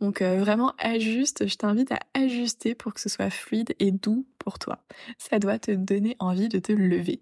Donc 0.00 0.22
euh, 0.22 0.38
vraiment 0.38 0.74
ajuste, 0.78 1.48
je 1.48 1.56
t'invite 1.56 1.92
à 1.92 1.98
ajuster 2.14 2.74
pour 2.74 2.94
que 2.94 3.00
ce 3.00 3.08
soit 3.08 3.30
fluide 3.30 3.74
et 3.80 3.90
doux 3.90 4.26
pour 4.38 4.58
toi. 4.58 4.78
Ça 5.18 5.38
doit 5.38 5.58
te 5.58 5.72
donner 5.72 6.16
envie 6.18 6.48
de 6.48 6.58
te 6.58 6.72
lever. 6.72 7.20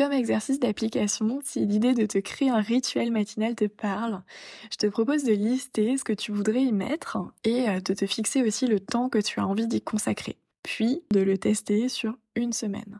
Comme 0.00 0.12
exercice 0.12 0.58
d'application, 0.58 1.40
si 1.44 1.66
l'idée 1.66 1.92
de 1.92 2.06
te 2.06 2.16
créer 2.16 2.48
un 2.48 2.62
rituel 2.62 3.12
matinal 3.12 3.54
te 3.54 3.66
parle, 3.66 4.22
je 4.72 4.78
te 4.78 4.86
propose 4.86 5.24
de 5.24 5.34
lister 5.34 5.98
ce 5.98 6.04
que 6.04 6.14
tu 6.14 6.32
voudrais 6.32 6.62
y 6.62 6.72
mettre 6.72 7.18
et 7.44 7.68
euh, 7.68 7.80
de 7.80 7.92
te 7.92 8.06
fixer 8.06 8.40
aussi 8.40 8.66
le 8.66 8.80
temps 8.80 9.10
que 9.10 9.18
tu 9.18 9.40
as 9.40 9.46
envie 9.46 9.66
d'y 9.66 9.82
consacrer, 9.82 10.38
puis 10.62 11.02
de 11.10 11.20
le 11.20 11.36
tester 11.36 11.90
sur 11.90 12.16
une 12.34 12.54
semaine. 12.54 12.98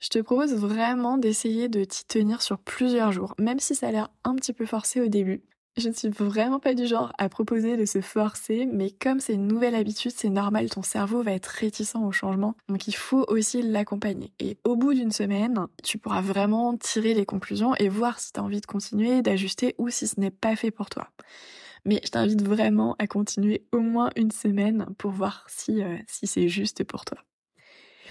Je 0.00 0.10
te 0.10 0.18
propose 0.18 0.52
vraiment 0.52 1.16
d'essayer 1.16 1.70
de 1.70 1.82
t'y 1.82 2.04
tenir 2.04 2.42
sur 2.42 2.58
plusieurs 2.58 3.12
jours, 3.12 3.34
même 3.38 3.58
si 3.58 3.74
ça 3.74 3.88
a 3.88 3.92
l'air 3.92 4.10
un 4.24 4.34
petit 4.34 4.52
peu 4.52 4.66
forcé 4.66 5.00
au 5.00 5.08
début. 5.08 5.42
Je 5.78 5.88
ne 5.88 5.94
suis 5.94 6.10
vraiment 6.10 6.60
pas 6.60 6.74
du 6.74 6.86
genre 6.86 7.12
à 7.16 7.30
proposer 7.30 7.78
de 7.78 7.86
se 7.86 8.02
forcer, 8.02 8.66
mais 8.66 8.90
comme 8.90 9.20
c'est 9.20 9.32
une 9.32 9.46
nouvelle 9.48 9.74
habitude, 9.74 10.12
c'est 10.14 10.28
normal, 10.28 10.68
ton 10.68 10.82
cerveau 10.82 11.22
va 11.22 11.32
être 11.32 11.46
réticent 11.46 11.96
au 11.96 12.12
changement, 12.12 12.54
donc 12.68 12.88
il 12.88 12.94
faut 12.94 13.24
aussi 13.28 13.62
l'accompagner. 13.62 14.32
Et 14.38 14.58
au 14.64 14.76
bout 14.76 14.92
d'une 14.92 15.12
semaine, 15.12 15.66
tu 15.82 15.96
pourras 15.96 16.20
vraiment 16.20 16.76
tirer 16.76 17.14
les 17.14 17.24
conclusions 17.24 17.74
et 17.76 17.88
voir 17.88 18.20
si 18.20 18.32
tu 18.32 18.40
as 18.40 18.42
envie 18.42 18.60
de 18.60 18.66
continuer, 18.66 19.22
d'ajuster 19.22 19.74
ou 19.78 19.88
si 19.88 20.06
ce 20.06 20.20
n'est 20.20 20.30
pas 20.30 20.56
fait 20.56 20.70
pour 20.70 20.90
toi. 20.90 21.08
Mais 21.86 22.00
je 22.04 22.10
t'invite 22.10 22.42
vraiment 22.42 22.94
à 22.98 23.06
continuer 23.06 23.64
au 23.72 23.80
moins 23.80 24.10
une 24.16 24.30
semaine 24.30 24.86
pour 24.98 25.12
voir 25.12 25.46
si, 25.48 25.82
euh, 25.82 25.96
si 26.06 26.26
c'est 26.26 26.48
juste 26.48 26.84
pour 26.84 27.04
toi. 27.06 27.18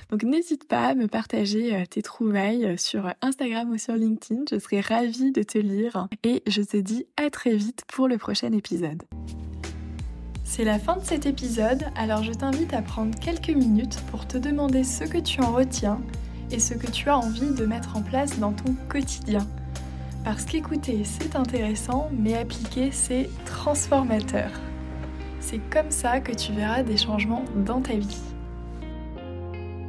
Donc 0.10 0.24
n'hésite 0.24 0.68
pas 0.68 0.88
à 0.88 0.96
me 0.96 1.08
partager 1.08 1.76
euh, 1.76 1.86
tes 1.86 2.02
trouvailles 2.02 2.66
euh, 2.66 2.78
sur 2.78 3.14
Instagram 3.22 3.70
ou 3.70 3.78
sur 3.78 3.96
LinkedIn, 3.96 4.44
je 4.52 4.60
serai 4.60 4.82
ravie 4.82 5.32
de 5.32 5.44
te 5.44 5.58
lire 5.58 6.08
et 6.24 6.44
je 6.48 6.62
te 6.62 6.78
dis 6.78 7.06
à 7.18 7.30
très 7.30 7.56
vite 7.56 7.84
pour 7.88 8.08
le 8.08 8.18
prochain 8.18 8.52
épisode. 8.52 9.04
C'est 10.44 10.66
la 10.66 10.80
fin 10.80 10.98
de 10.98 11.06
cet 11.06 11.26
épisode, 11.26 11.86
alors 11.96 12.24
je 12.24 12.34
t'invite 12.34 12.74
à 12.74 12.82
prendre 12.82 13.18
quelques 13.18 13.52
minutes 13.52 14.02
pour 14.12 14.28
te 14.28 14.38
demander 14.38 14.84
ce 14.84 15.06
que 15.06 15.18
tu 15.18 15.42
en 15.42 15.54
retiens 15.54 16.02
et 16.52 16.60
ce 16.60 16.74
que 16.74 16.92
tu 16.92 17.10
as 17.10 17.18
envie 17.18 17.54
de 17.54 17.66
mettre 17.66 17.96
en 17.96 18.02
place 18.02 18.38
dans 18.38 18.52
ton 18.52 18.76
quotidien. 18.90 19.48
Parce 20.24 20.46
qu'écouter, 20.46 21.04
c'est 21.04 21.36
intéressant, 21.36 22.10
mais 22.12 22.36
appliquer, 22.36 22.92
c'est 22.92 23.30
transformateur. 23.46 24.52
C'est 25.40 25.62
comme 25.72 25.90
ça 25.90 26.20
que 26.20 26.34
tu 26.34 26.52
verras 26.52 26.84
des 26.84 26.98
changements 26.98 27.46
dans 27.56 27.82
ta 27.82 27.94
vie. 27.94 28.31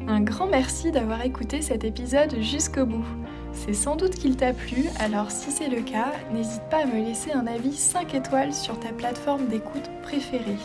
Un 0.08 0.20
grand 0.20 0.46
merci 0.46 0.90
d'avoir 0.90 1.24
écouté 1.24 1.62
cet 1.62 1.84
épisode 1.84 2.36
jusqu'au 2.40 2.86
bout. 2.86 3.04
C'est 3.52 3.74
sans 3.74 3.96
doute 3.96 4.14
qu'il 4.14 4.36
t'a 4.36 4.52
plu, 4.52 4.86
alors 4.98 5.30
si 5.30 5.50
c'est 5.50 5.68
le 5.68 5.82
cas, 5.82 6.12
n'hésite 6.32 6.62
pas 6.70 6.82
à 6.82 6.86
me 6.86 7.04
laisser 7.04 7.32
un 7.32 7.46
avis 7.46 7.76
5 7.76 8.14
étoiles 8.14 8.52
sur 8.52 8.78
ta 8.80 8.88
plateforme 8.90 9.46
d'écoute 9.46 9.90
préférée. 10.02 10.58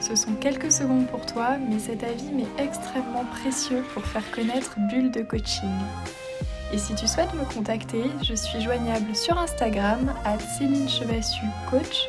Ce 0.00 0.16
sont 0.16 0.34
quelques 0.34 0.72
secondes 0.72 1.06
pour 1.06 1.24
toi, 1.24 1.56
mais 1.68 1.78
cet 1.78 2.02
avis 2.02 2.32
m'est 2.32 2.62
extrêmement 2.62 3.24
précieux 3.40 3.82
pour 3.94 4.04
faire 4.04 4.28
connaître 4.32 4.76
Bulle 4.90 5.10
de 5.10 5.22
coaching. 5.22 5.70
Et 6.72 6.78
si 6.78 6.94
tu 6.94 7.06
souhaites 7.06 7.32
me 7.34 7.44
contacter, 7.54 8.02
je 8.22 8.34
suis 8.34 8.60
joignable 8.60 9.14
sur 9.14 9.38
Instagram 9.38 10.12
à 10.24 10.38
Céline 10.38 10.88
Chevassu 10.88 11.44
Coach 11.70 12.08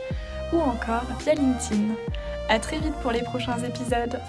ou 0.51 0.57
encore 0.57 1.05
via 1.19 1.35
LinkedIn. 1.35 1.93
À 2.49 2.59
très 2.59 2.79
vite 2.79 2.95
pour 3.01 3.11
les 3.11 3.21
prochains 3.21 3.59
épisodes. 3.59 4.19